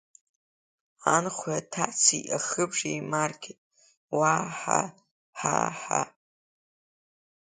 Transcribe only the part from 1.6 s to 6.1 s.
аҭацеи ахыбжа еимаркит, уаа-ҳа, ҳаа-ҳаа!